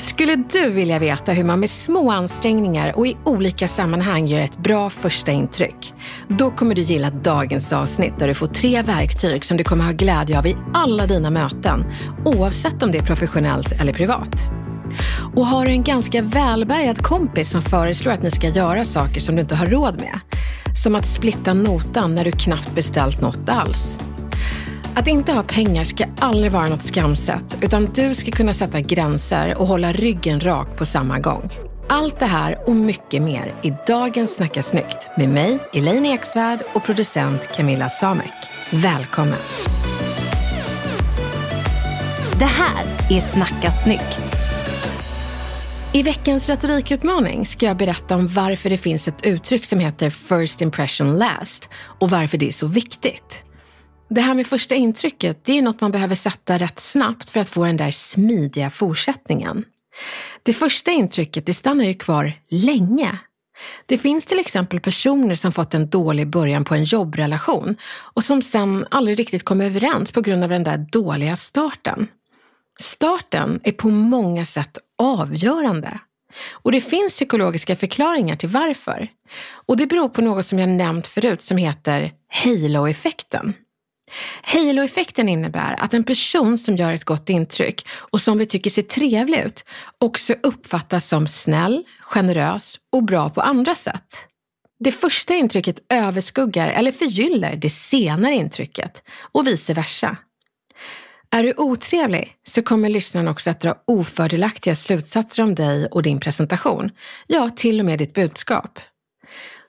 [0.00, 4.58] Skulle du vilja veta hur man med små ansträngningar och i olika sammanhang gör ett
[4.58, 5.94] bra första intryck?
[6.28, 9.92] Då kommer du gilla dagens avsnitt där du får tre verktyg som du kommer ha
[9.92, 11.84] glädje av i alla dina möten,
[12.24, 14.50] oavsett om det är professionellt eller privat.
[15.34, 19.34] Och har du en ganska välbärgad kompis som föreslår att ni ska göra saker som
[19.34, 20.20] du inte har råd med?
[20.82, 24.00] Som att splitta notan när du knappt beställt något alls.
[25.00, 29.58] Att inte ha pengar ska aldrig vara något skamset, utan du ska kunna sätta gränser
[29.58, 31.50] och hålla ryggen rak på samma gång.
[31.88, 36.84] Allt det här och mycket mer i dagens Snacka snyggt med mig, Elaine Eksvärd och
[36.84, 38.32] producent Camilla Samek.
[38.72, 39.38] Välkommen!
[42.38, 44.22] Det här är Snacka snyggt.
[45.92, 50.60] I veckans retorikutmaning ska jag berätta om varför det finns ett uttryck som heter first
[50.60, 51.68] impression last
[52.00, 53.44] och varför det är så viktigt.
[54.12, 57.48] Det här med första intrycket, det är något man behöver sätta rätt snabbt för att
[57.48, 59.64] få den där smidiga fortsättningen.
[60.42, 63.18] Det första intrycket, det stannar ju kvar länge.
[63.86, 67.76] Det finns till exempel personer som fått en dålig början på en jobbrelation
[68.14, 72.08] och som sen aldrig riktigt kom överens på grund av den där dåliga starten.
[72.80, 75.98] Starten är på många sätt avgörande.
[76.52, 79.08] Och det finns psykologiska förklaringar till varför.
[79.66, 83.54] Och det beror på något som jag nämnt förut som heter halo-effekten.
[84.42, 88.82] Haloeffekten innebär att en person som gör ett gott intryck och som vi tycker ser
[88.82, 89.64] trevlig ut
[89.98, 94.26] också uppfattas som snäll, generös och bra på andra sätt.
[94.78, 100.16] Det första intrycket överskuggar eller förgyller det senare intrycket och vice versa.
[101.30, 106.20] Är du otrevlig så kommer lyssnaren också att dra ofördelaktiga slutsatser om dig och din
[106.20, 106.90] presentation.
[107.26, 108.78] Ja, till och med ditt budskap.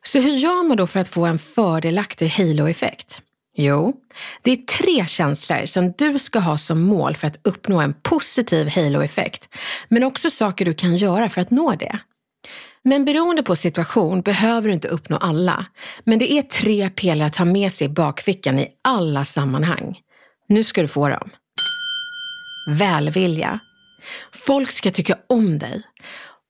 [0.03, 3.21] Så hur gör man då för att få en fördelaktig haloeffekt?
[3.57, 3.93] Jo,
[4.41, 8.69] det är tre känslor som du ska ha som mål för att uppnå en positiv
[8.69, 9.49] halo-effekt,
[9.89, 11.99] men också saker du kan göra för att nå det.
[12.83, 15.65] Men beroende på situation behöver du inte uppnå alla,
[16.03, 19.99] men det är tre pelare att ha med sig i bakfickan i alla sammanhang.
[20.47, 21.29] Nu ska du få dem.
[22.67, 23.59] Välvilja.
[24.31, 25.81] Folk ska tycka om dig.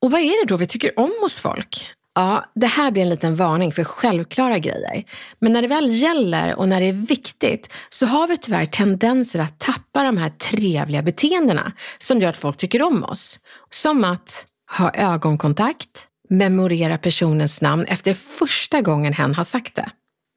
[0.01, 1.85] Och vad är det då vi tycker om hos folk?
[2.13, 5.03] Ja, det här blir en liten varning för självklara grejer.
[5.39, 9.39] Men när det väl gäller och när det är viktigt så har vi tyvärr tendenser
[9.39, 13.39] att tappa de här trevliga beteendena som gör att folk tycker om oss.
[13.69, 14.45] Som att
[14.77, 19.89] ha ögonkontakt, memorera personens namn efter första gången hen har sagt det.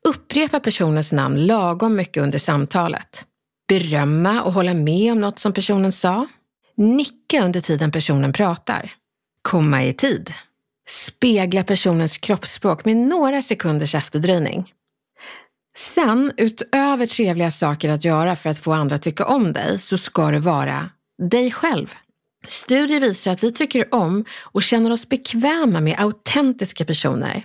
[0.08, 3.24] Upprepa personens namn lagom mycket under samtalet.
[3.68, 6.26] Berömma och hålla med om något som personen sa.
[6.76, 8.92] Nicka under tiden personen pratar.
[9.42, 10.32] Komma i tid.
[10.88, 14.72] Spegla personens kroppsspråk med några sekunders efterdröjning.
[15.76, 19.98] Sen, utöver trevliga saker att göra för att få andra att tycka om dig, så
[19.98, 20.90] ska du vara
[21.30, 21.94] dig själv.
[22.46, 27.44] Studier visar att vi tycker om och känner oss bekväma med autentiska personer.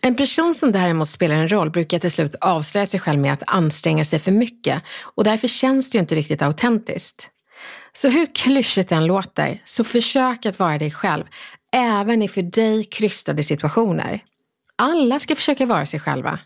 [0.00, 3.42] En person som däremot spelar en roll brukar till slut avslöja sig själv med att
[3.46, 7.28] anstränga sig för mycket och därför känns det ju inte riktigt autentiskt.
[7.92, 11.24] Så hur klyschigt den låter, så försök att vara dig själv,
[11.72, 14.24] även i för dig krystade situationer.
[14.76, 16.38] Alla ska försöka vara sig själva.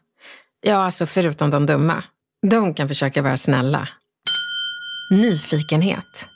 [0.60, 2.02] Ja, alltså förutom de dumma.
[2.50, 3.88] De kan försöka vara snälla.
[5.10, 6.28] Nyfikenhet.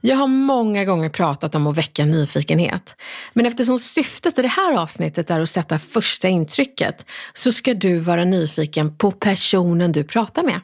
[0.00, 2.96] Jag har många gånger pratat om att väcka nyfikenhet.
[3.32, 7.98] Men eftersom syftet i det här avsnittet är att sätta första intrycket så ska du
[7.98, 10.60] vara nyfiken på personen du pratar med.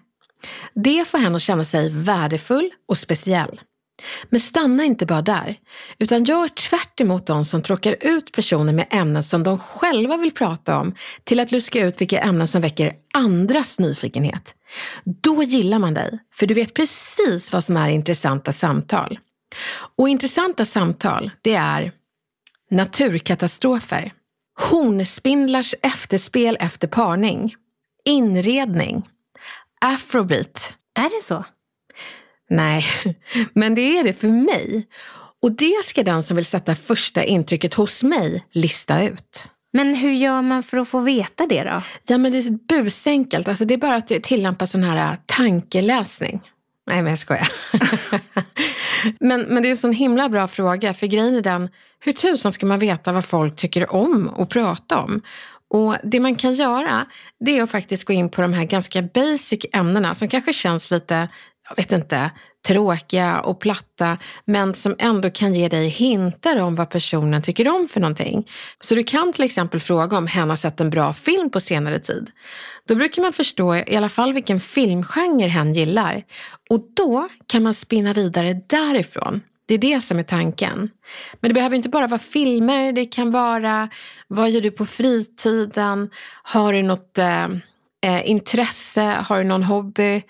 [0.74, 3.60] Det får henne att känna sig värdefull och speciell.
[4.28, 5.56] Men stanna inte bara där,
[5.98, 10.30] utan gör tvärt emot de som tråkar ut personer med ämnen som de själva vill
[10.30, 14.54] prata om till att luska ut vilka ämnen som väcker andras nyfikenhet.
[15.04, 19.18] Då gillar man dig, för du vet precis vad som är intressanta samtal.
[19.96, 21.92] Och intressanta samtal, det är
[22.70, 24.12] naturkatastrofer,
[24.70, 27.54] hornspindlars efterspel efter parning,
[28.04, 29.08] inredning,
[29.80, 30.74] afrobeat.
[30.94, 31.44] Är det så?
[32.54, 32.84] Nej,
[33.52, 34.86] men det är det för mig.
[35.42, 39.48] Och det ska den som vill sätta första intrycket hos mig lista ut.
[39.72, 41.82] Men hur gör man för att få veta det då?
[42.06, 43.48] Ja, men det är busenkelt.
[43.48, 46.40] Alltså, det är bara att tillämpa sån här äh, tankeläsning.
[46.86, 47.48] Nej, men jag skojar.
[49.20, 51.68] men, men det är en sån himla bra fråga, för grejen är den,
[52.00, 55.22] hur tusan ska man veta vad folk tycker om att prata om?
[55.68, 57.06] Och det man kan göra,
[57.40, 60.90] det är att faktiskt gå in på de här ganska basic ämnena som kanske känns
[60.90, 61.28] lite,
[61.68, 62.30] jag vet inte,
[62.66, 67.88] tråkiga och platta, men som ändå kan ge dig hintar om vad personen tycker om
[67.88, 68.48] för någonting.
[68.80, 71.98] Så du kan till exempel fråga om hen har sett en bra film på senare
[71.98, 72.30] tid.
[72.88, 76.22] Då brukar man förstå i alla fall vilken filmgenre hen gillar.
[76.70, 79.40] Och då kan man spinna vidare därifrån.
[79.66, 80.90] Det är det som är tanken.
[81.40, 83.88] Men det behöver inte bara vara filmer, det kan vara
[84.28, 86.10] vad gör du på fritiden?
[86.42, 87.44] Har du något eh,
[88.04, 89.16] eh intresse?
[89.26, 90.22] Har du någon hobby?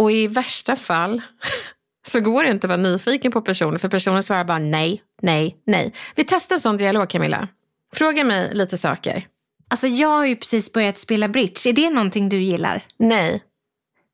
[0.00, 1.22] Och i värsta fall
[2.06, 5.56] så går det inte att vara nyfiken på personen för personen svarar bara nej, nej,
[5.66, 5.92] nej.
[6.14, 7.48] Vi testar en sån dialog Camilla.
[7.92, 9.26] Fråga mig lite saker.
[9.68, 11.68] Alltså jag har ju precis börjat spela bridge.
[11.68, 12.84] Är det någonting du gillar?
[12.96, 13.42] Nej.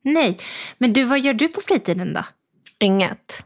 [0.05, 0.39] Nej.
[0.79, 2.25] Men du, vad gör du på fritiden då?
[2.79, 3.45] Inget.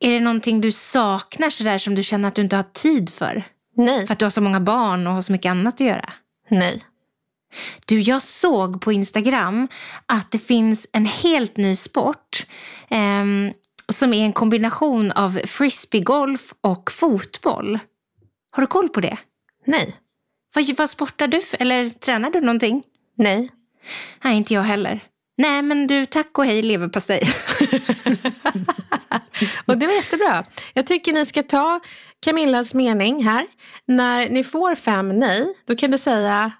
[0.00, 3.44] Är det någonting du saknar sådär som du känner att du inte har tid för?
[3.76, 4.06] Nej.
[4.06, 6.12] För att du har så många barn och har så mycket annat att göra?
[6.48, 6.82] Nej.
[7.86, 9.68] Du, jag såg på Instagram
[10.06, 12.46] att det finns en helt ny sport
[12.88, 13.24] eh,
[13.92, 17.78] som är en kombination av frisbeegolf och fotboll.
[18.50, 19.16] Har du koll på det?
[19.66, 19.96] Nej.
[20.54, 22.82] Vad, vad sportar du eller tränar du någonting?
[23.16, 23.50] Nej.
[24.24, 25.00] Nej, inte jag heller.
[25.36, 27.20] Nej, men du, tack och hej leverpastej.
[29.66, 30.44] och det var jättebra.
[30.74, 31.80] Jag tycker ni ska ta
[32.20, 33.46] Camillas mening här.
[33.86, 36.52] När ni får fem nej, då kan du säga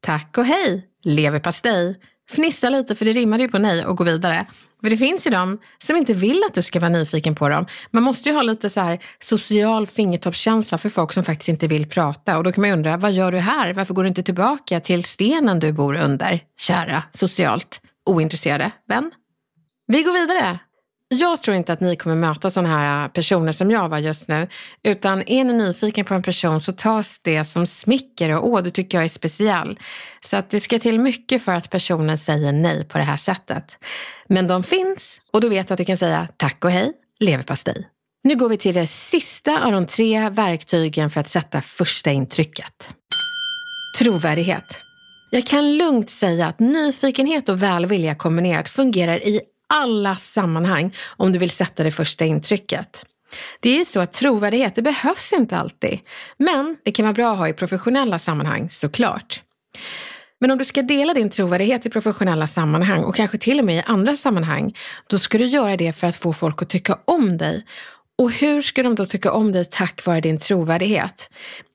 [0.00, 2.00] tack och hej, leverpastej.
[2.30, 4.46] Fnissa lite för det rimmade ju på nej och gå vidare.
[4.82, 7.66] För det finns ju de som inte vill att du ska vara nyfiken på dem.
[7.90, 11.88] Man måste ju ha lite så här social fingertoppskänsla för folk som faktiskt inte vill
[11.88, 12.38] prata.
[12.38, 13.72] Och då kan man ju undra, vad gör du här?
[13.72, 19.10] Varför går du inte tillbaka till stenen du bor under, kära socialt ointresserade vän?
[19.86, 20.58] Vi går vidare.
[21.14, 24.48] Jag tror inte att ni kommer möta sådana här personer som jag var just nu.
[24.82, 28.70] Utan är ni nyfiken på en person så tas det som smicker och åh, du
[28.70, 29.78] tycker jag är speciell.
[30.20, 33.78] Så att det ska till mycket för att personen säger nej på det här sättet.
[34.28, 37.88] Men de finns och då vet du att du kan säga tack och hej, leverpastej.
[38.24, 42.94] Nu går vi till det sista av de tre verktygen för att sätta första intrycket.
[43.98, 44.84] Trovärdighet.
[45.30, 49.40] Jag kan lugnt säga att nyfikenhet och välvilja kombinerat fungerar i
[49.70, 53.04] alla sammanhang om du vill sätta det första intrycket.
[53.60, 55.98] Det är ju så att trovärdighet, det behövs inte alltid.
[56.36, 59.42] Men det kan vara bra att ha i professionella sammanhang, såklart.
[60.40, 63.76] Men om du ska dela din trovärdighet i professionella sammanhang och kanske till och med
[63.76, 64.76] i andra sammanhang,
[65.06, 67.64] då ska du göra det för att få folk att tycka om dig.
[68.18, 71.30] Och hur ska de då tycka om dig tack vare din trovärdighet?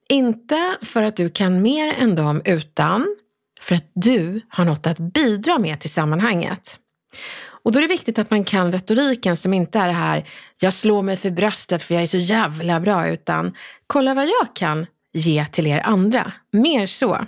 [0.09, 3.15] Inte för att du kan mer än dem, utan
[3.61, 6.77] för att du har något att bidra med till sammanhanget.
[7.65, 10.25] Och då är det viktigt att man kan retoriken som inte är det här,
[10.59, 13.55] jag slår mig för bröstet för jag är så jävla bra, utan
[13.87, 16.31] kolla vad jag kan ge till er andra.
[16.51, 17.25] Mer så.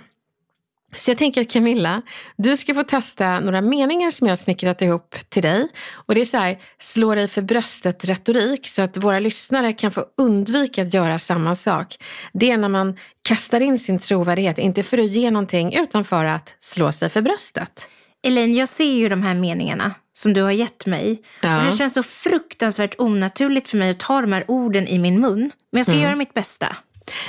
[0.94, 2.02] Så jag tänker att Camilla,
[2.36, 5.68] du ska få testa några meningar som jag har snickrat ihop till dig.
[5.92, 9.90] Och det är så här, slå dig för bröstet retorik så att våra lyssnare kan
[9.90, 11.96] få undvika att göra samma sak.
[12.32, 16.24] Det är när man kastar in sin trovärdighet, inte för att ge någonting utan för
[16.24, 17.88] att slå sig för bröstet.
[18.26, 21.22] Elaine, jag ser ju de här meningarna som du har gett mig.
[21.40, 21.48] Ja.
[21.48, 25.50] det känns så fruktansvärt onaturligt för mig att ta de här orden i min mun.
[25.72, 26.04] Men jag ska mm.
[26.04, 26.76] göra mitt bästa.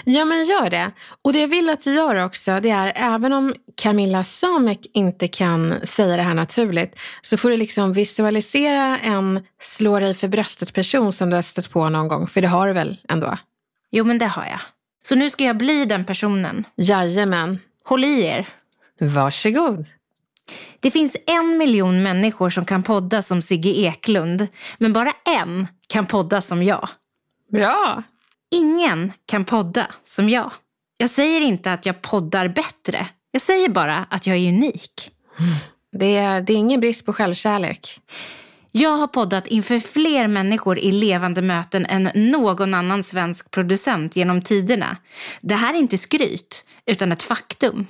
[0.04, 0.92] Ja, men gör det.
[1.22, 5.28] Och det jag vill att du gör också, det är även om Camilla Samek inte
[5.28, 10.74] kan säga det här naturligt, så får du liksom visualisera en slå dig för bröstet
[10.74, 12.28] person som du har stött på någon gång.
[12.28, 13.38] För det har du väl ändå?
[13.92, 14.60] Jo, men det har jag.
[15.02, 16.66] Så nu ska jag bli den personen.
[16.76, 17.60] Jajamän.
[17.84, 18.48] Håll i er.
[19.00, 19.86] Varsågod.
[20.80, 26.06] Det finns en miljon människor som kan podda som Sigge Eklund, men bara en kan
[26.06, 26.90] podda som jag.
[27.52, 28.04] Bra!
[28.52, 30.52] Ingen kan podda som jag.
[30.98, 33.08] Jag säger inte att jag poddar bättre.
[33.32, 35.12] Jag säger bara att jag är unik.
[35.92, 38.00] Det är, det är ingen brist på självkärlek.
[38.72, 44.42] Jag har poddat inför fler människor i levande möten än någon annan svensk producent genom
[44.42, 44.98] tiderna.
[45.42, 47.88] Det här är inte skryt, utan ett faktum.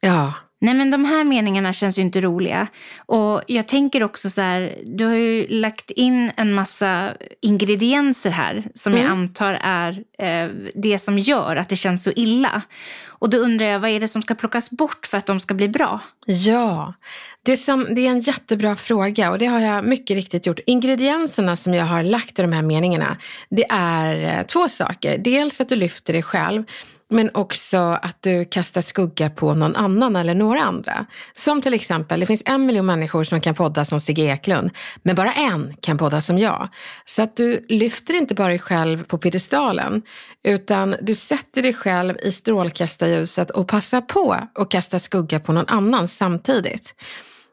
[0.00, 2.66] Ja, Nej men de här meningarna känns ju inte roliga.
[3.06, 8.64] Och jag tänker också så här, du har ju lagt in en massa ingredienser här
[8.74, 9.04] som mm.
[9.04, 12.62] jag antar är eh, det som gör att det känns så illa.
[13.06, 15.54] Och då undrar jag, vad är det som ska plockas bort för att de ska
[15.54, 16.00] bli bra?
[16.26, 16.94] Ja,
[17.42, 20.60] det, som, det är en jättebra fråga och det har jag mycket riktigt gjort.
[20.66, 23.16] Ingredienserna som jag har lagt i de här meningarna,
[23.50, 25.18] det är eh, två saker.
[25.18, 26.64] Dels att du lyfter dig själv
[27.08, 31.06] men också att du kastar skugga på någon annan eller några andra.
[31.34, 34.70] Som till exempel, det finns en miljon människor som kan podda som Sigge Eklund,
[35.02, 36.68] men bara en kan podda som jag.
[37.06, 40.02] Så att du lyfter inte bara dig själv på piedestalen,
[40.44, 45.68] utan du sätter dig själv i strålkastarljuset och passar på att kasta skugga på någon
[45.68, 46.94] annan samtidigt.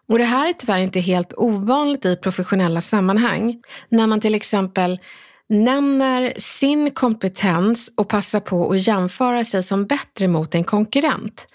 [0.07, 3.61] Och det här är tyvärr inte helt ovanligt i professionella sammanhang.
[3.89, 4.99] När man till exempel
[5.49, 11.47] nämner sin kompetens och passar på att jämföra sig som bättre mot en konkurrent.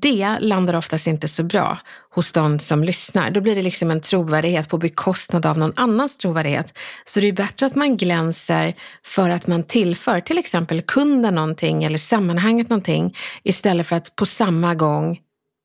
[0.00, 1.78] Det landar oftast inte så bra
[2.10, 3.30] hos de som lyssnar.
[3.30, 6.78] Då blir det liksom en trovärdighet på bekostnad av någon annans trovärdighet.
[7.04, 8.74] Så det är bättre att man glänser
[9.04, 14.26] för att man tillför till exempel kunden någonting eller sammanhanget någonting istället för att på
[14.26, 15.20] samma gång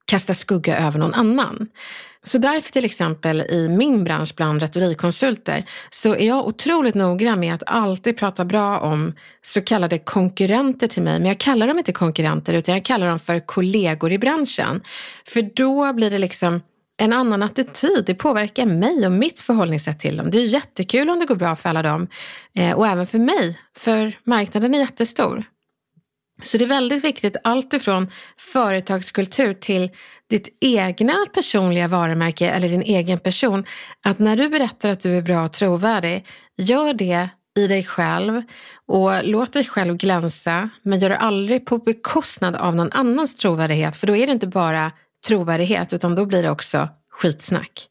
[0.05, 1.67] kasta skugga över någon annan.
[2.23, 7.53] Så därför till exempel i min bransch bland retorikkonsulter så är jag otroligt noggrann med
[7.53, 11.19] att alltid prata bra om så kallade konkurrenter till mig.
[11.19, 14.81] Men jag kallar dem inte konkurrenter utan jag kallar dem för kollegor i branschen.
[15.27, 16.61] För då blir det liksom
[16.97, 18.03] en annan attityd.
[18.05, 20.31] Det påverkar mig och mitt förhållningssätt till dem.
[20.31, 22.07] Det är jättekul om det går bra för alla dem
[22.55, 25.43] eh, och även för mig, för marknaden är jättestor.
[26.43, 29.89] Så det är väldigt viktigt, allt ifrån företagskultur till
[30.31, 33.65] ditt egna personliga varumärke eller din egen person,
[34.05, 36.25] att när du berättar att du är bra och trovärdig,
[36.57, 38.41] gör det i dig själv
[38.87, 43.97] och låt dig själv glänsa, men gör det aldrig på bekostnad av någon annans trovärdighet,
[43.97, 44.91] för då är det inte bara
[45.27, 47.87] trovärdighet, utan då blir det också skitsnack.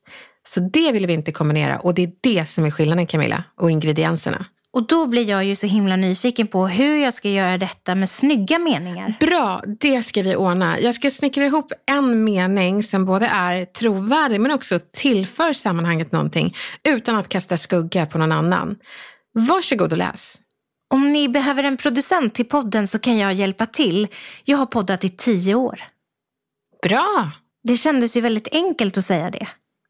[0.48, 3.70] Så det vill vi inte kombinera och det är det som är skillnaden Camilla och
[3.70, 4.46] ingredienserna.
[4.72, 8.10] Och då blir jag ju så himla nyfiken på hur jag ska göra detta med
[8.10, 9.16] snygga meningar.
[9.20, 10.80] Bra, det ska vi ordna.
[10.80, 16.56] Jag ska snickra ihop en mening som både är trovärdig men också tillför sammanhanget någonting
[16.84, 18.76] utan att kasta skugga på någon annan.
[19.32, 20.38] Varsågod och läs.
[20.88, 24.08] Om ni behöver en producent till podden så kan jag hjälpa till.
[24.44, 25.82] Jag har poddat i tio år.
[26.82, 27.30] Bra!
[27.62, 29.46] Det kändes ju väldigt enkelt att säga det.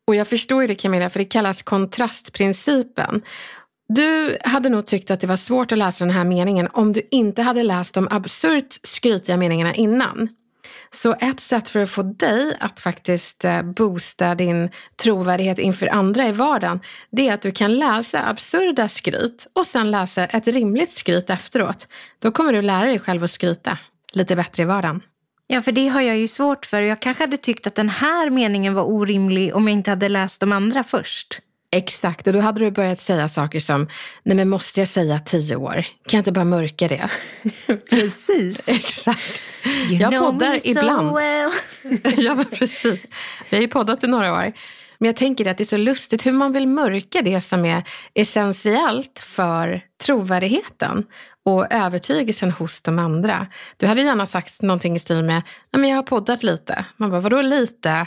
[0.07, 3.23] Och jag förstår det Camilla, för det kallas kontrastprincipen.
[3.95, 7.03] Du hade nog tyckt att det var svårt att läsa den här meningen om du
[7.11, 10.29] inte hade läst de absurt skrytiga meningarna innan.
[10.91, 14.71] Så ett sätt för att få dig att faktiskt eh, boosta din
[15.03, 16.81] trovärdighet inför andra i vardagen,
[17.11, 21.89] det är att du kan läsa absurda skryt och sen läsa ett rimligt skryt efteråt.
[22.19, 23.79] Då kommer du lära dig själv att skryta
[24.13, 25.01] lite bättre i vardagen.
[25.47, 26.83] Ja, för det har jag ju svårt för.
[26.83, 30.41] Jag kanske hade tyckt att den här meningen var orimlig om jag inte hade läst
[30.41, 31.41] de andra först.
[31.73, 33.89] Exakt, och då hade du börjat säga saker som,
[34.23, 35.75] nej men måste jag säga tio år?
[35.75, 37.09] Kan jag inte bara mörka det?
[37.91, 38.69] precis.
[38.69, 39.41] Exakt.
[39.91, 41.15] You jag poddar so ibland.
[41.15, 41.51] Well.
[42.25, 43.07] ja, men precis.
[43.51, 44.53] Vi har ju poddat i några år.
[44.99, 47.83] Men jag tänker att det är så lustigt hur man vill mörka det som är
[48.15, 51.05] essentiellt för trovärdigheten
[51.45, 53.47] och övertygelsen hos de andra.
[53.77, 56.85] Du hade gärna sagt någonting i stil med, nej men jag har poddat lite.
[56.97, 58.07] Man bara, vadå lite?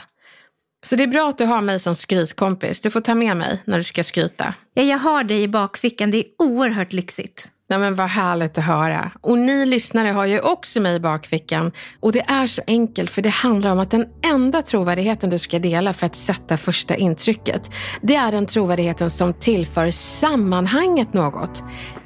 [0.83, 2.81] Så det är bra att du har mig som skrytkompis.
[2.81, 4.53] Du får ta med mig när du ska skryta.
[4.73, 6.11] Ja, jag har dig i bakfickan.
[6.11, 7.49] Det är oerhört lyxigt.
[7.67, 9.11] Ja, men vad härligt att höra.
[9.21, 11.71] Och ni lyssnare har ju också mig i bakfickan.
[11.99, 15.59] Och det är så enkelt för det handlar om att den enda trovärdigheten du ska
[15.59, 17.69] dela för att sätta första intrycket,
[18.01, 21.63] det är den trovärdigheten som tillför sammanhanget något.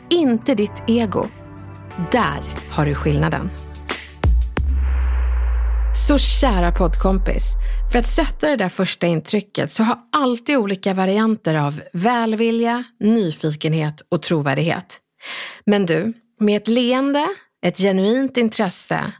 [0.10, 1.28] Inte ditt ego.
[2.12, 2.42] Där
[2.72, 3.50] har du skillnaden.
[5.98, 7.44] Så kära poddkompis,
[7.92, 14.02] för att sätta det där första intrycket så har alltid olika varianter av välvilja, nyfikenhet
[14.10, 15.00] och trovärdighet.
[15.66, 17.28] Men du, med ett leende,
[17.66, 19.12] ett genuint intresse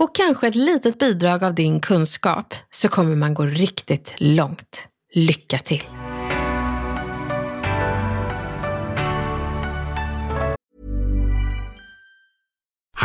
[0.00, 4.88] och kanske ett litet bidrag av din kunskap så kommer man gå riktigt långt.
[5.14, 6.05] Lycka till!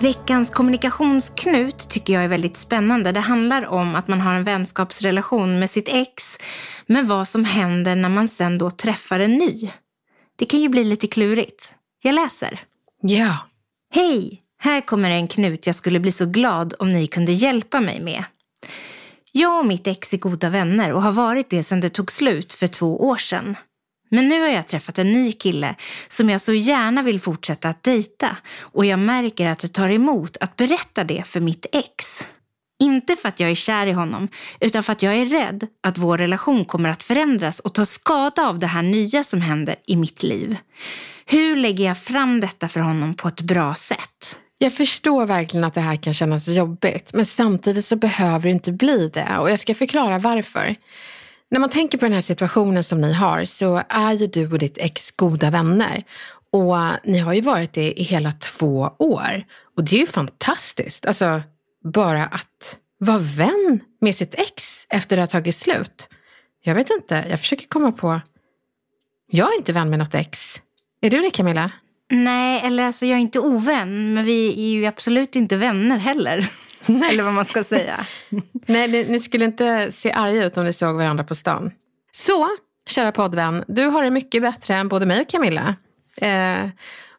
[0.00, 3.12] Veckans kommunikationsknut tycker jag är väldigt spännande.
[3.12, 6.38] Det handlar om att man har en vänskapsrelation med sitt ex,
[6.86, 9.70] men vad som händer när man sen då träffar en ny.
[10.36, 11.74] Det kan ju bli lite klurigt.
[12.02, 12.60] Jag läser.
[13.02, 13.38] Ja.
[13.94, 14.42] Hej!
[14.58, 18.24] Här kommer en knut jag skulle bli så glad om ni kunde hjälpa mig med.
[19.32, 22.52] Jag och mitt ex är goda vänner och har varit det sedan det tog slut
[22.52, 23.56] för två år sedan.
[24.08, 25.74] Men nu har jag träffat en ny kille
[26.08, 30.36] som jag så gärna vill fortsätta att dejta och jag märker att det tar emot
[30.40, 32.26] att berätta det för mitt ex.
[32.80, 34.28] Inte för att jag är kär i honom,
[34.60, 38.48] utan för att jag är rädd att vår relation kommer att förändras och ta skada
[38.48, 40.56] av det här nya som händer i mitt liv.
[41.26, 44.38] Hur lägger jag fram detta för honom på ett bra sätt?
[44.58, 48.72] Jag förstår verkligen att det här kan kännas jobbigt, men samtidigt så behöver det inte
[48.72, 50.76] bli det och jag ska förklara varför.
[51.50, 54.58] När man tänker på den här situationen som ni har så är ju du och
[54.58, 56.02] ditt ex goda vänner.
[56.52, 59.44] Och ni har ju varit det i hela två år.
[59.76, 61.06] Och det är ju fantastiskt.
[61.06, 61.42] Alltså,
[61.92, 66.08] bara att vara vän med sitt ex efter det har tagit slut.
[66.64, 68.20] Jag vet inte, jag försöker komma på...
[69.30, 70.60] Jag är inte vän med något ex.
[71.00, 71.70] Är du det Camilla?
[72.10, 76.50] Nej, eller alltså jag är inte ovän, men vi är ju absolut inte vänner heller
[76.86, 78.06] eller vad man ska säga.
[78.66, 81.70] Nej, ni, ni skulle inte se arga ut om ni såg varandra på stan.
[82.12, 82.48] Så,
[82.88, 85.76] kära poddvän, du har det mycket bättre än både mig och Camilla.
[86.16, 86.68] Eh,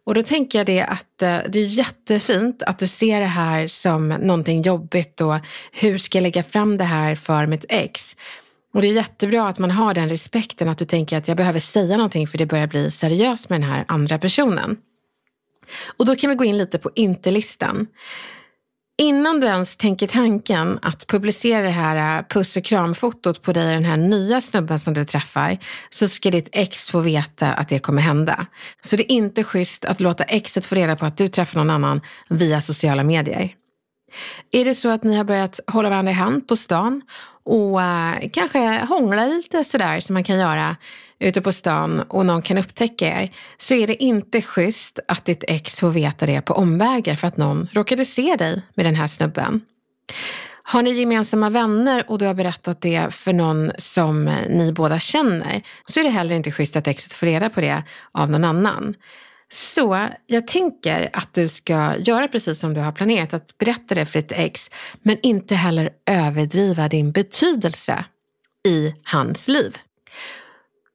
[0.03, 3.67] och då tänker jag det att eh, det är jättefint att du ser det här
[3.67, 5.35] som någonting jobbigt och
[5.71, 8.15] hur ska jag lägga fram det här för mitt ex?
[8.73, 11.59] Och det är jättebra att man har den respekten att du tänker att jag behöver
[11.59, 14.77] säga någonting för det börjar bli seriöst med den här andra personen.
[15.97, 17.88] Och då kan vi gå in lite på inte-listan.
[19.01, 23.67] Innan du ens tänker tanken att publicera det här äh, puss och kramfotot på dig
[23.67, 25.57] och den här nya snubben som du träffar
[25.89, 28.45] så ska ditt ex få veta att det kommer hända.
[28.81, 31.69] Så det är inte schysst att låta exet få reda på att du träffar någon
[31.69, 33.55] annan via sociala medier.
[34.51, 37.01] Är det så att ni har börjat hålla varandra i hand på stan
[37.43, 40.75] och uh, kanske hångla lite sådär som man kan göra
[41.19, 45.43] ute på stan och någon kan upptäcka er så är det inte schysst att ditt
[45.47, 49.08] ex får veta det på omvägar för att någon råkade se dig med den här
[49.08, 49.62] snubben.
[50.63, 55.62] Har ni gemensamma vänner och du har berättat det för någon som ni båda känner
[55.86, 58.95] så är det heller inte schysst att exet får reda på det av någon annan.
[59.51, 64.05] Så jag tänker att du ska göra precis som du har planerat, att berätta det
[64.05, 64.69] för ditt ex,
[65.01, 68.05] men inte heller överdriva din betydelse
[68.67, 69.77] i hans liv.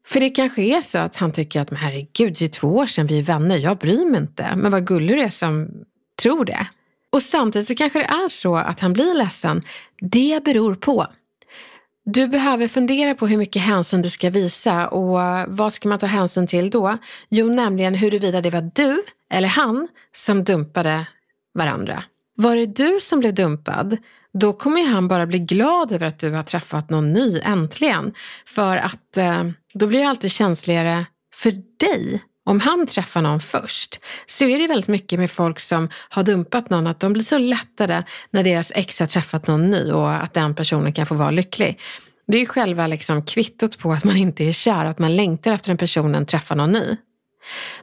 [0.06, 2.86] För det kanske är så att han tycker att, men herregud, det är två år
[2.86, 4.56] sedan vi är vänner, jag bryr mig inte.
[4.56, 5.68] Men vad gullig du är som
[6.22, 6.66] tror det.
[7.10, 9.62] Och samtidigt så kanske det är så att han blir ledsen.
[10.00, 11.06] Det beror på.
[12.04, 15.98] Du behöver fundera på hur mycket hänsyn du ska visa och eh, vad ska man
[15.98, 16.98] ta hänsyn till då?
[17.28, 21.06] Jo, nämligen huruvida det var du eller han som dumpade
[21.54, 22.04] varandra.
[22.36, 23.96] Var det du som blev dumpad,
[24.38, 28.14] då kommer han bara bli glad över att du har träffat någon ny äntligen.
[28.46, 29.44] För att eh,
[29.74, 34.66] då blir det alltid känsligare för dig om han träffar någon först så är det
[34.66, 38.72] väldigt mycket med folk som har dumpat någon att de blir så lättade när deras
[38.74, 41.80] ex har träffat någon ny och att den personen kan få vara lycklig.
[42.26, 45.52] Det är ju själva liksom kvittot på att man inte är kär, att man längtar
[45.52, 46.96] efter en personen träffar någon ny.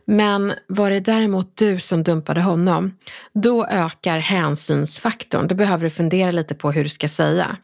[0.06, 2.93] Men var det däremot du som dumpade honom,
[3.34, 5.47] då ökar hänsynsfaktorn.
[5.47, 7.58] Då behöver du fundera lite på hur du ska säga.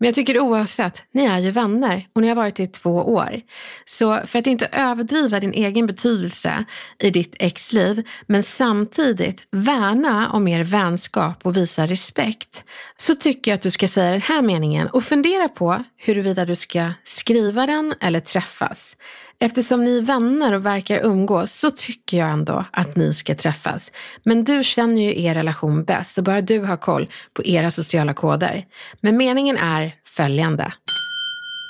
[0.00, 2.90] Men jag tycker oavsett, ni är ju vänner och ni har varit det i två
[2.90, 3.40] år.
[3.84, 6.64] Så för att inte överdriva din egen betydelse
[6.98, 12.64] i ditt exliv, men samtidigt värna om er vänskap och visa respekt,
[12.96, 16.56] så tycker jag att du ska säga den här meningen och fundera på huruvida du
[16.56, 18.96] ska skriva den eller träffas.
[19.42, 23.92] Eftersom ni är vänner och verkar umgås så tycker jag ändå att ni ska träffas.
[24.22, 28.14] Men du känner ju er relation bäst så bara du har koll på era sociala
[28.14, 28.64] koder.
[29.00, 30.72] Men meningen är följande.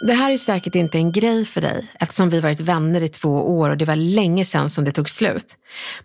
[0.07, 3.59] Det här är säkert inte en grej för dig eftersom vi varit vänner i två
[3.59, 5.57] år och det var länge sedan som det tog slut.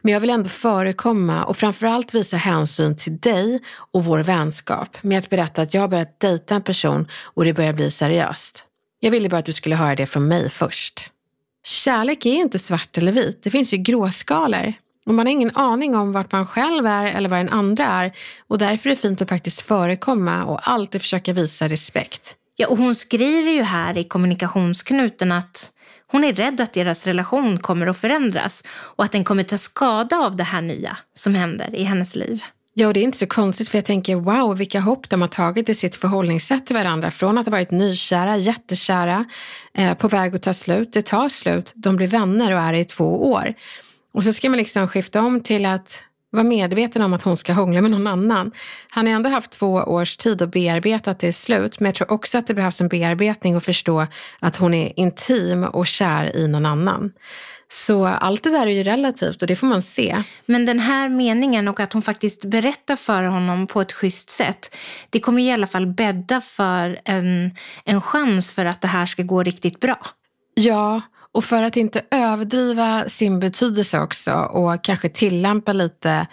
[0.01, 3.59] Men jag vill ändå förekomma och framförallt visa hänsyn till dig
[3.93, 7.53] och vår vänskap med att berätta att jag har börjat dejta en person och det
[7.53, 8.63] börjar bli seriöst.
[8.99, 11.11] Jag ville bara att du skulle höra det från mig först.
[11.65, 14.73] Kärlek är ju inte svart eller vit, det finns ju gråskalor.
[15.05, 18.11] Och man har ingen aning om vart man själv är eller vad den andra är.
[18.47, 22.35] Och därför är det fint att faktiskt förekomma och alltid försöka visa respekt.
[22.55, 25.71] Ja, och hon skriver ju här i kommunikationsknuten att
[26.11, 30.17] hon är rädd att deras relation kommer att förändras och att den kommer ta skada
[30.17, 32.43] av det här nya som händer i hennes liv.
[32.77, 35.27] Ja, och det är inte så konstigt för jag tänker wow, vilka hopp de har
[35.27, 37.11] tagit i sitt förhållningssätt till varandra.
[37.11, 39.25] Från att ha varit nykära, jättekära,
[39.73, 40.93] eh, på väg att ta slut.
[40.93, 43.53] Det tar slut, de blir vänner och är i två år.
[44.13, 47.53] Och så ska man liksom skifta om till att vara medveten om att hon ska
[47.53, 48.51] hångla med någon annan.
[48.89, 51.95] Han har ändå haft två års tid att bearbeta att det är slut, men jag
[51.95, 54.07] tror också att det behövs en bearbetning och förstå
[54.39, 57.11] att hon är intim och kär i någon annan.
[57.69, 60.23] Så allt det där är ju relativt och det får man se.
[60.45, 64.75] Men den här meningen och att hon faktiskt berättar för honom på ett schysst sätt,
[65.09, 67.51] det kommer i alla fall bädda för en,
[67.85, 69.99] en chans för att det här ska gå riktigt bra.
[70.53, 71.01] Ja,
[71.35, 76.27] och för att inte överdriva sin betydelse också och kanske tillämpa lite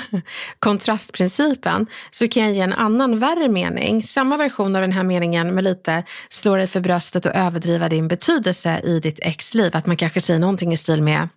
[0.58, 4.02] kontrastprincipen så kan jag ge en annan värre mening.
[4.02, 8.08] Samma version av den här meningen med lite slå dig för bröstet och överdriva din
[8.08, 9.76] betydelse i ditt exliv.
[9.76, 11.28] Att man kanske säger någonting i stil med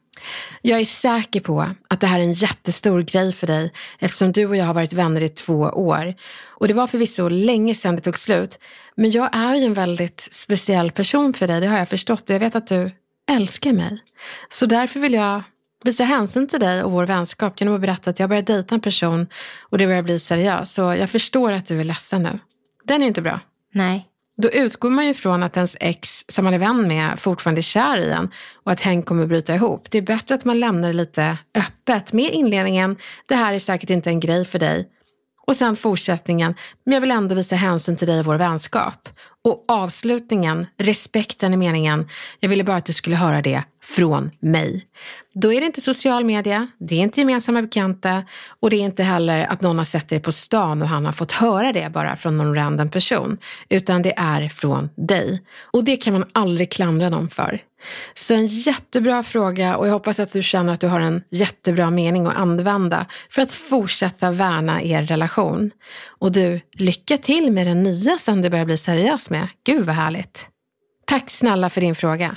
[0.61, 4.45] jag är säker på att det här är en jättestor grej för dig eftersom du
[4.45, 6.13] och jag har varit vänner i två år.
[6.47, 8.59] Och det var förvisso länge sedan det tog slut.
[8.95, 12.35] Men jag är ju en väldigt speciell person för dig, det har jag förstått och
[12.35, 12.91] jag vet att du
[13.31, 13.99] älskar mig.
[14.49, 15.43] Så därför vill jag
[15.83, 18.81] visa hänsyn till dig och vår vänskap genom att berätta att jag börjar dejta en
[18.81, 19.27] person
[19.61, 20.73] och det börjar bli seriöst.
[20.73, 22.39] Så jag förstår att du är ledsen nu.
[22.83, 23.39] Den är inte bra.
[23.73, 24.07] Nej.
[24.37, 27.63] Då utgår man ju från att ens ex som man är vän med fortfarande är
[27.63, 28.31] kär i en
[28.63, 29.87] och att hen kommer bryta ihop.
[29.89, 32.97] Det är bättre att man lämnar det lite öppet med inledningen.
[33.27, 34.89] Det här är säkert inte en grej för dig.
[35.47, 39.09] Och sen fortsättningen, men jag vill ändå visa hänsyn till dig och vår vänskap.
[39.43, 42.07] Och avslutningen, respekten i meningen,
[42.39, 44.85] jag ville bara att du skulle höra det från mig.
[45.33, 48.23] Då är det inte social media, det är inte gemensamma bekanta
[48.59, 51.13] och det är inte heller att någon har sett dig på stan och han har
[51.13, 53.37] fått höra det bara från någon random person,
[53.69, 55.43] utan det är från dig.
[55.73, 57.61] Och det kan man aldrig klandra någon för.
[58.13, 61.89] Så en jättebra fråga och jag hoppas att du känner att du har en jättebra
[61.89, 65.71] mening att använda för att fortsätta värna er relation.
[66.07, 69.47] Och du, lycka till med den nya som du börjar bli seriös med.
[69.65, 70.47] Gud vad härligt.
[71.05, 72.35] Tack snälla för din fråga.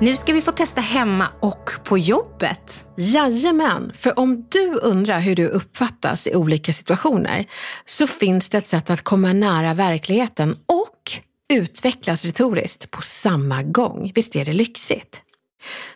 [0.00, 2.84] Nu ska vi få testa hemma och på jobbet.
[2.96, 7.46] Jajamän, för om du undrar hur du uppfattas i olika situationer
[7.84, 11.12] så finns det ett sätt att komma nära verkligheten och
[11.52, 14.12] utvecklas retoriskt på samma gång.
[14.14, 15.22] Visst är det lyxigt?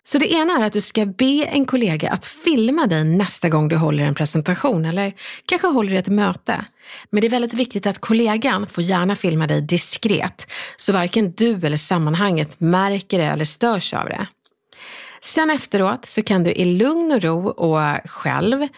[0.02, 3.68] Så det ena är att du ska be en kollega att filma dig nästa gång
[3.68, 5.12] du håller en presentation eller
[5.46, 6.64] kanske håller ett möte.
[7.10, 10.46] Men det är väldigt viktigt att kollegan får gärna filma dig diskret
[10.76, 14.26] så varken du eller sammanhanget märker det eller störs av det.
[15.22, 18.68] Sen efteråt så kan du i lugn och ro och själv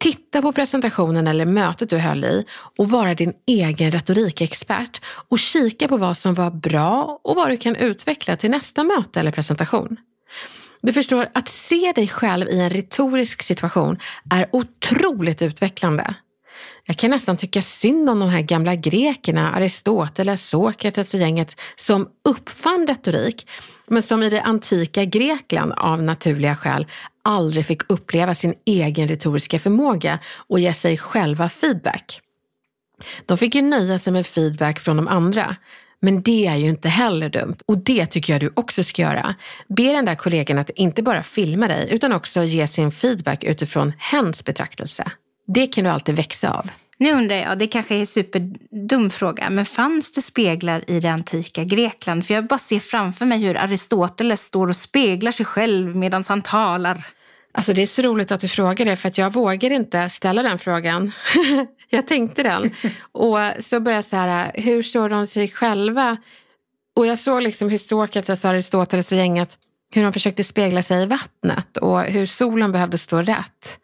[0.00, 2.44] Titta på presentationen eller mötet du höll i
[2.78, 7.56] och vara din egen retorikexpert och kika på vad som var bra och vad du
[7.56, 9.96] kan utveckla till nästa möte eller presentation.
[10.80, 13.98] Du förstår, att se dig själv i en retorisk situation
[14.30, 16.14] är otroligt utvecklande.
[16.84, 22.08] Jag kan nästan tycka synd om de här gamla grekerna, Aristoteles, Sokrates och gänget som
[22.24, 23.48] uppfann retorik,
[23.86, 26.86] men som i det antika Grekland av naturliga skäl
[27.22, 32.20] aldrig fick uppleva sin egen retoriska förmåga och ge sig själva feedback.
[33.26, 35.56] De fick ju nöja sig med feedback från de andra,
[36.02, 39.34] men det är ju inte heller dumt och det tycker jag du också ska göra.
[39.68, 43.92] Be den där kollegan att inte bara filma dig utan också ge sin feedback utifrån
[43.98, 45.10] hens betraktelse.
[45.46, 46.70] Det kan du alltid växa av.
[47.00, 51.08] Nu undrar jag, det kanske är en superdum fråga, men fanns det speglar i det
[51.08, 52.26] antika Grekland?
[52.26, 56.42] För jag bara ser framför mig hur Aristoteles står och speglar sig själv medan han
[56.42, 57.06] talar.
[57.58, 60.42] Alltså det är så roligt att du frågar det för att jag vågar inte ställa
[60.42, 61.12] den frågan.
[61.88, 62.74] jag tänkte den.
[63.12, 66.16] Och så började jag så här, hur såg de sig själva?
[66.96, 69.58] Och jag såg liksom hur Sokrates, Aristoteles och gänget,
[69.94, 73.78] hur de försökte spegla sig i vattnet och hur solen behövde stå rätt.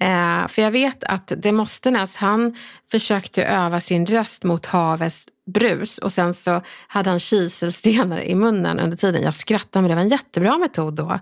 [0.00, 2.56] Eh, för jag vet att Demosthenes, han
[2.90, 8.78] försökte öva sin röst mot havets brus och sen så hade han kiselstenar i munnen
[8.78, 9.22] under tiden.
[9.22, 11.18] Jag skrattade men det var en jättebra metod då.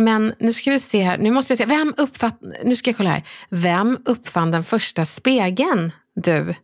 [0.00, 2.96] Men nu ska vi se här, nu måste jag se, vem uppfatt, nu ska jag
[2.96, 3.22] kolla här.
[3.48, 5.92] Vem uppfann den första spegeln?
[6.14, 6.44] Du?
[6.44, 6.54] Nu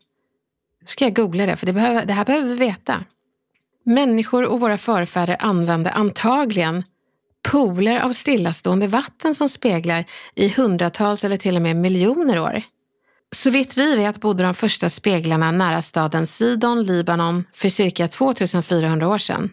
[0.86, 3.04] ska jag googla det, för det, behöver, det här behöver vi veta.
[3.84, 6.84] Människor och våra förfäder använde antagligen
[7.42, 12.62] pooler av stillastående vatten som speglar i hundratals eller till och med miljoner år.
[13.32, 19.08] Så vitt vi vet bodde de första speglarna nära staden Sidon, Libanon, för cirka 2400
[19.08, 19.50] år sedan.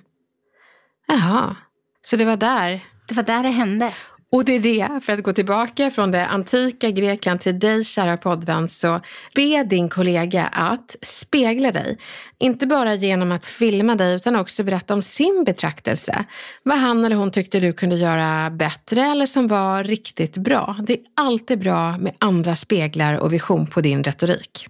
[1.07, 1.55] Jaha,
[2.01, 2.81] så det var där.
[3.11, 3.93] Det var där det hände.
[4.31, 8.17] Och det är det, för att gå tillbaka från det antika Grekland till dig kära
[8.17, 9.01] poddvän, så
[9.35, 11.97] be din kollega att spegla dig.
[12.39, 16.25] Inte bara genom att filma dig utan också berätta om sin betraktelse.
[16.63, 20.75] Vad han eller hon tyckte du kunde göra bättre eller som var riktigt bra.
[20.83, 24.67] Det är alltid bra med andra speglar och vision på din retorik.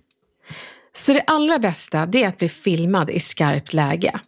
[0.94, 4.20] Så det allra bästa det är att bli filmad i skarpt läge.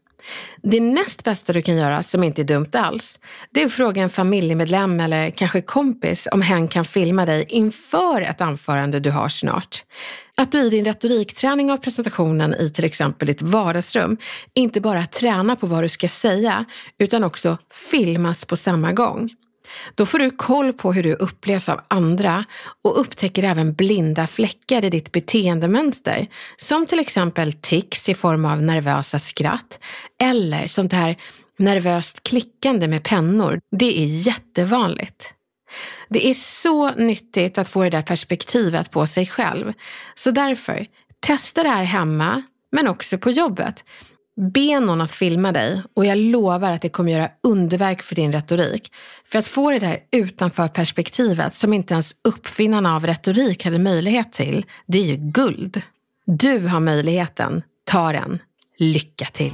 [0.65, 3.19] Det näst bästa du kan göra, som inte är dumt alls,
[3.51, 8.21] det är att fråga en familjemedlem eller kanske kompis om hen kan filma dig inför
[8.21, 9.83] ett anförande du har snart.
[10.35, 14.17] Att du i din retorikträning av presentationen i till exempel ditt vardagsrum
[14.53, 16.65] inte bara tränar på vad du ska säga,
[16.97, 17.57] utan också
[17.91, 19.29] filmas på samma gång.
[19.95, 22.43] Då får du koll på hur du upplevs av andra
[22.81, 26.27] och upptäcker även blinda fläckar i ditt beteendemönster.
[26.57, 29.79] Som till exempel tics i form av nervösa skratt
[30.21, 31.15] eller sånt här
[31.59, 33.59] nervöst klickande med pennor.
[33.71, 35.33] Det är jättevanligt.
[36.09, 39.73] Det är så nyttigt att få det där perspektivet på sig själv.
[40.15, 40.85] Så därför,
[41.19, 43.83] testa det här hemma, men också på jobbet.
[44.35, 48.33] Be någon att filma dig och jag lovar att det kommer göra underverk för din
[48.33, 48.91] retorik.
[49.25, 54.33] För att få det där utanför perspektivet som inte ens uppfinnarna av retorik hade möjlighet
[54.33, 55.81] till, det är ju guld.
[56.25, 57.63] Du har möjligheten.
[57.83, 58.39] Ta den.
[58.77, 59.53] Lycka till!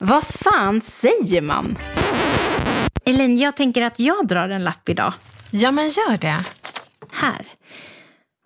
[0.00, 1.78] Vad fan säger man?
[3.04, 5.12] Elin, jag tänker att jag drar en lapp idag.
[5.50, 6.44] Ja, men gör det.
[7.12, 7.46] Här.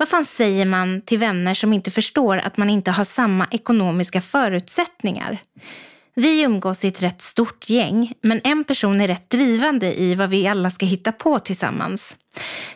[0.00, 4.20] Vad fan säger man till vänner som inte förstår att man inte har samma ekonomiska
[4.20, 5.38] förutsättningar?
[6.14, 10.30] Vi umgås i ett rätt stort gäng, men en person är rätt drivande i vad
[10.30, 12.16] vi alla ska hitta på tillsammans.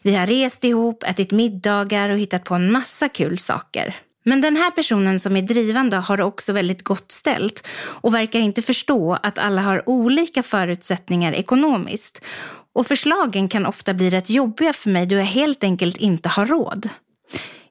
[0.03, 3.97] Vi har rest ihop, ätit middagar och hittat på en massa kul saker.
[4.25, 8.41] Men den här personen som är drivande har det också väldigt gott ställt och verkar
[8.41, 12.25] inte förstå att alla har olika förutsättningar ekonomiskt.
[12.73, 16.47] Och förslagen kan ofta bli rätt jobbiga för mig då jag helt enkelt inte har
[16.47, 16.89] råd.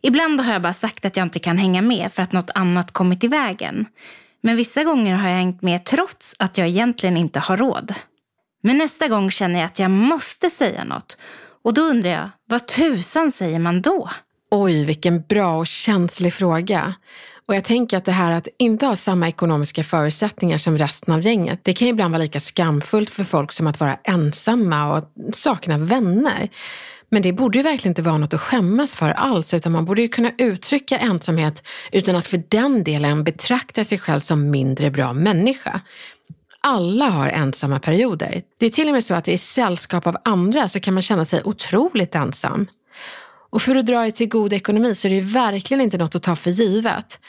[0.03, 2.91] Ibland har jag bara sagt att jag inte kan hänga med för att något annat
[2.91, 3.85] kommit i vägen.
[4.41, 7.93] Men vissa gånger har jag hängt med trots att jag egentligen inte har råd.
[8.63, 11.17] Men nästa gång känner jag att jag måste säga något.
[11.63, 14.09] Och då undrar jag, vad tusan säger man då?
[14.51, 16.93] Oj, vilken bra och känslig fråga.
[17.47, 21.21] Och jag tänker att det här att inte ha samma ekonomiska förutsättningar som resten av
[21.21, 25.03] gänget, det kan ju ibland vara lika skamfullt för folk som att vara ensamma och
[25.33, 26.49] sakna vänner.
[27.13, 30.01] Men det borde ju verkligen inte vara något att skämmas för alls, utan man borde
[30.01, 35.13] ju kunna uttrycka ensamhet utan att för den delen betrakta sig själv som mindre bra
[35.13, 35.81] människa.
[36.61, 38.41] Alla har ensamma perioder.
[38.59, 41.25] Det är till och med så att i sällskap av andra så kan man känna
[41.25, 42.67] sig otroligt ensam.
[43.49, 46.15] Och för att dra er till god ekonomi så är det ju verkligen inte något
[46.15, 47.19] att ta för givet.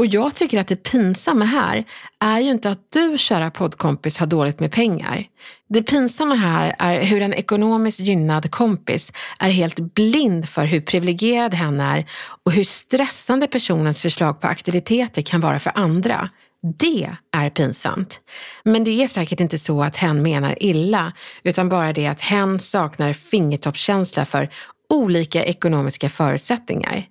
[0.00, 1.84] Och jag tycker att det pinsamma här
[2.20, 5.24] är ju inte att du, kära poddkompis, har dåligt med pengar.
[5.68, 11.54] Det pinsamma här är hur en ekonomiskt gynnad kompis är helt blind för hur privilegierad
[11.54, 12.06] hen är
[12.44, 16.30] och hur stressande personens förslag på aktiviteter kan vara för andra.
[16.78, 18.20] Det är pinsamt.
[18.64, 22.58] Men det är säkert inte så att hen menar illa, utan bara det att hen
[22.58, 24.50] saknar fingertoppskänsla för
[24.88, 27.04] olika ekonomiska förutsättningar.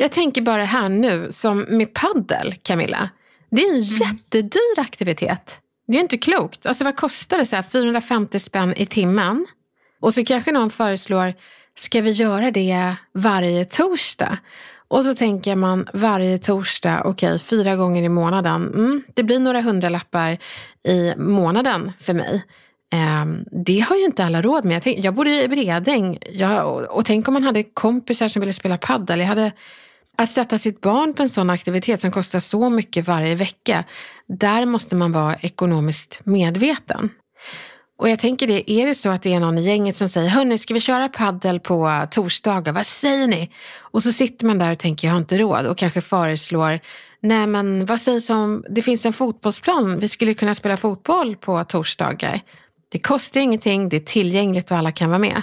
[0.00, 3.10] Jag tänker bara här nu, som med paddel, Camilla.
[3.50, 3.84] Det är en mm.
[3.84, 5.60] jättedyr aktivitet.
[5.86, 6.66] Det är inte klokt.
[6.66, 7.46] Alltså vad kostar det?
[7.46, 9.46] Så här, 450 spänn i timmen.
[10.00, 11.34] Och så kanske någon föreslår,
[11.76, 14.38] ska vi göra det varje torsdag?
[14.88, 18.74] Och så tänker man varje torsdag, okej, okay, fyra gånger i månaden.
[18.74, 20.38] Mm, det blir några hundralappar
[20.88, 22.44] i månaden för mig.
[23.22, 24.76] Um, det har ju inte alla råd med.
[24.76, 28.40] Jag, tänk, jag bodde i Bredäng jag, och, och tänk om man hade kompisar som
[28.40, 29.20] ville spela paddel.
[29.20, 29.52] Jag hade
[30.18, 33.84] att sätta sitt barn på en sån aktivitet som kostar så mycket varje vecka,
[34.28, 37.10] där måste man vara ekonomiskt medveten.
[37.98, 40.28] Och jag tänker det, är det så att det är någon i gänget som säger,
[40.28, 42.72] hörni, ska vi köra paddel på torsdagar?
[42.72, 43.50] Vad säger ni?
[43.78, 46.80] Och så sitter man där och tänker, jag har inte råd och kanske föreslår,
[47.20, 51.64] nej men vad sägs om, det finns en fotbollsplan, vi skulle kunna spela fotboll på
[51.64, 52.40] torsdagar.
[52.88, 55.42] Det kostar ingenting, det är tillgängligt och alla kan vara med.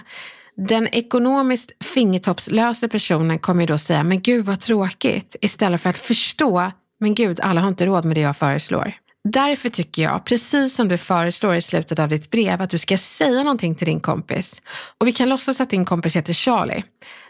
[0.58, 5.98] Den ekonomiskt fingertoppslösa personen kommer ju då säga, men gud vad tråkigt, istället för att
[5.98, 8.94] förstå, men gud, alla har inte råd med det jag föreslår.
[9.24, 12.98] Därför tycker jag, precis som du föreslår i slutet av ditt brev, att du ska
[12.98, 14.62] säga någonting till din kompis.
[14.98, 16.84] Och vi kan låtsas att din kompis heter Charlie.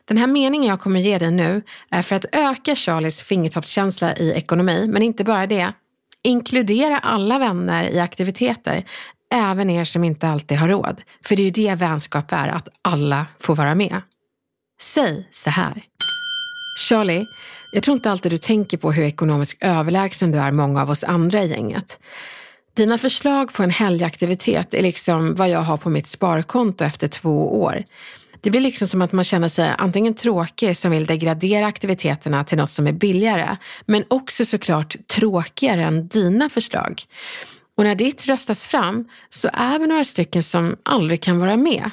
[0.05, 4.31] Den här meningen jag kommer ge dig nu är för att öka Charlies fingertoppskänsla i
[4.31, 5.73] ekonomi, men inte bara det.
[6.23, 8.85] Inkludera alla vänner i aktiviteter
[9.33, 11.01] även er som inte alltid har råd.
[11.25, 14.01] För det är ju det vänskap är, att alla får vara med.
[14.81, 15.83] Säg så här.
[16.89, 17.25] Charlie,
[17.71, 21.03] jag tror inte alltid du tänker på hur ekonomiskt överlägsen du är många av oss
[21.03, 21.99] andra i gänget.
[22.75, 27.61] Dina förslag på en helgaktivitet är liksom vad jag har på mitt sparkonto efter två
[27.61, 27.83] år.
[28.41, 32.57] Det blir liksom som att man känner sig antingen tråkig som vill degradera aktiviteterna till
[32.57, 37.03] något som är billigare, men också såklart tråkigare än dina förslag.
[37.77, 41.91] Och när ditt röstas fram så är vi några stycken som aldrig kan vara med.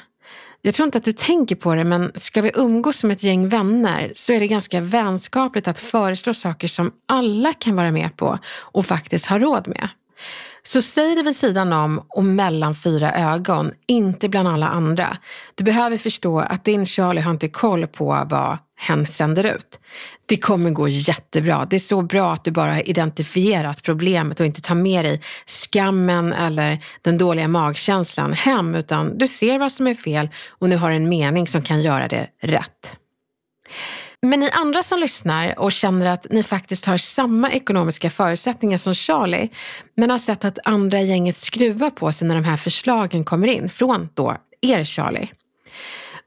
[0.61, 3.49] Jag tror inte att du tänker på det, men ska vi umgås som ett gäng
[3.49, 8.39] vänner så är det ganska vänskapligt att föreslå saker som alla kan vara med på
[8.45, 9.89] och faktiskt har råd med.
[10.65, 15.17] Så säg det vid sidan om och mellan fyra ögon, inte bland alla andra.
[15.55, 19.79] Du behöver förstå att din Charlie har inte koll på vad hen sänder ut.
[20.25, 21.67] Det kommer gå jättebra.
[21.69, 25.21] Det är så bra att du bara har identifierat problemet och inte tar med dig
[25.45, 30.77] skammen eller den dåliga magkänslan hem, utan du ser vad som är fel och nu
[30.77, 32.97] har en mening som kan göra det rätt.
[34.25, 38.93] Men ni andra som lyssnar och känner att ni faktiskt har samma ekonomiska förutsättningar som
[38.93, 39.49] Charlie,
[39.95, 43.69] men har sett att andra gänget skruvar på sig när de här förslagen kommer in
[43.69, 45.31] från då er Charlie.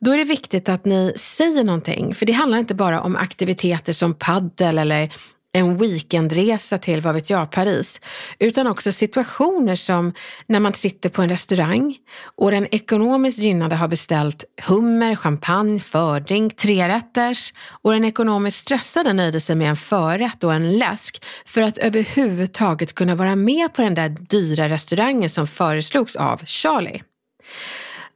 [0.01, 3.93] Då är det viktigt att ni säger någonting, för det handlar inte bara om aktiviteter
[3.93, 5.13] som paddel eller
[5.57, 8.01] en weekendresa till, vad vet jag, Paris,
[8.39, 10.13] utan också situationer som
[10.47, 11.97] när man sitter på en restaurang
[12.37, 19.41] och den ekonomiskt gynnade har beställt hummer, champagne, fördrink, trerätters och den ekonomiskt stressade nöjde
[19.41, 23.95] sig med en förrätt och en läsk för att överhuvudtaget kunna vara med på den
[23.95, 27.03] där dyra restaurangen som föreslogs av Charlie.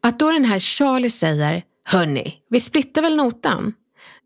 [0.02, 3.72] Att då den här Charlie säger Hörni, vi splittar väl notan?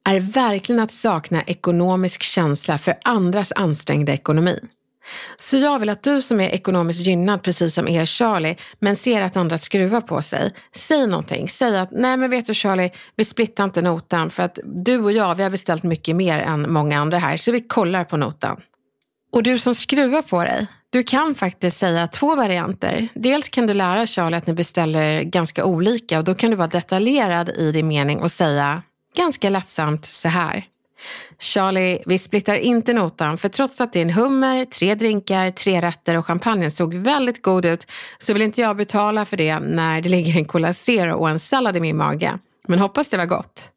[0.09, 4.61] Är verkligen att sakna ekonomisk känsla för andras ansträngda ekonomi.
[5.37, 9.23] Så jag vill att du som är ekonomiskt gynnad, precis som er Charlie, men ser
[9.23, 11.49] att andra skruvar på sig, säg någonting.
[11.49, 15.12] Säg att, nej men vet du Charlie, vi splittar inte notan för att du och
[15.12, 18.61] jag, vi har beställt mycket mer än många andra här, så vi kollar på notan.
[19.33, 23.09] Och du som skruvar på dig, du kan faktiskt säga två varianter.
[23.14, 26.69] Dels kan du lära Charlie att ni beställer ganska olika och då kan du vara
[26.69, 28.83] detaljerad i din mening och säga
[29.16, 30.66] ganska lättsamt så här.
[31.38, 36.27] Charlie, vi splittar inte notan för trots att din hummer, tre drinkar, tre rätter och
[36.27, 37.87] champagnen såg väldigt god ut
[38.18, 41.38] så vill inte jag betala för det när det ligger en Cola Zero och en
[41.38, 42.38] sallad i min mage.
[42.68, 43.70] Men hoppas det var gott.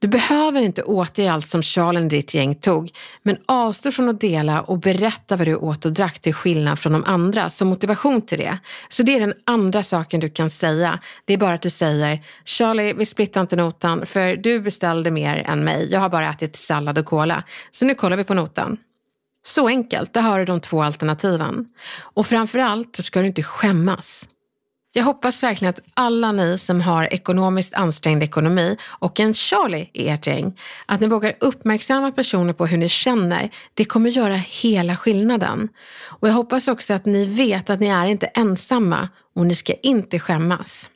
[0.00, 2.90] Du behöver inte återge allt som Charlie och ditt gäng tog,
[3.22, 6.92] men avstå från att dela och berätta vad du åt och drack till skillnad från
[6.92, 8.58] de andra som motivation till det.
[8.88, 10.98] Så det är den andra saken du kan säga.
[11.24, 15.36] Det är bara att du säger Charlie, vi splittar inte notan för du beställde mer
[15.36, 15.88] än mig.
[15.92, 17.44] Jag har bara ätit sallad och cola.
[17.70, 18.76] Så nu kollar vi på notan.
[19.42, 21.66] Så enkelt, där har du de två alternativen.
[22.00, 24.28] Och framförallt så ska du inte skämmas.
[24.92, 30.08] Jag hoppas verkligen att alla ni som har ekonomiskt ansträngd ekonomi och en Charlie i
[30.08, 33.50] ert gäng, att ni vågar uppmärksamma personer på hur ni känner.
[33.74, 35.68] Det kommer göra hela skillnaden.
[36.04, 39.72] Och jag hoppas också att ni vet att ni är inte ensamma och ni ska
[39.72, 40.88] inte skämmas.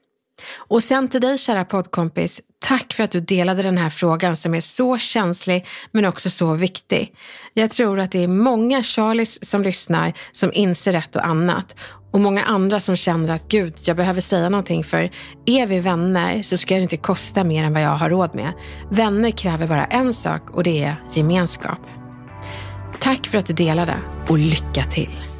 [0.55, 4.55] Och sen till dig kära poddkompis, tack för att du delade den här frågan som
[4.55, 7.14] är så känslig men också så viktig.
[7.55, 11.77] Jag tror att det är många Charlies som lyssnar som inser ett och annat
[12.12, 15.11] och många andra som känner att gud, jag behöver säga någonting för
[15.46, 18.53] är vi vänner så ska det inte kosta mer än vad jag har råd med.
[18.90, 21.81] Vänner kräver bara en sak och det är gemenskap.
[23.01, 23.94] Tack för att du delade
[24.29, 25.31] och lycka till!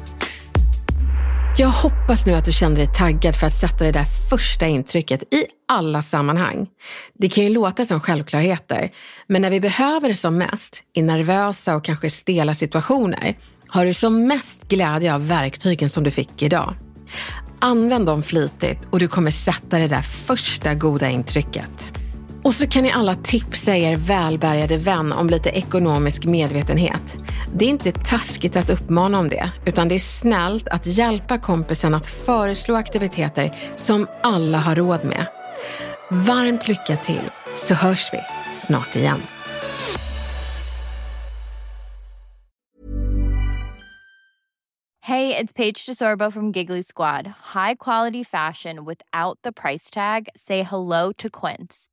[1.57, 5.33] Jag hoppas nu att du känner dig taggad för att sätta det där första intrycket
[5.33, 6.67] i alla sammanhang.
[7.13, 8.89] Det kan ju låta som självklarheter,
[9.27, 13.37] men när vi behöver det som mest, i nervösa och kanske stela situationer,
[13.67, 16.73] har du som mest glädje av verktygen som du fick idag.
[17.59, 21.91] Använd dem flitigt och du kommer sätta det där första goda intrycket.
[22.43, 27.22] Och så kan ni alla tipsa er välbärgade vän om lite ekonomisk medvetenhet.
[27.55, 31.93] Det är inte taskigt att uppmana om det, utan det är snällt att hjälpa kompisen
[31.93, 35.25] att föreslå aktiviteter som alla har råd med.
[36.09, 38.19] Varmt lycka till, så hörs vi
[38.53, 39.19] snart igen.
[45.05, 47.25] Hej, det är Paige DeSorbo från Giggly Squad.
[47.53, 50.27] High quality fashion without the price tag.
[50.35, 51.92] Say hello to Quince.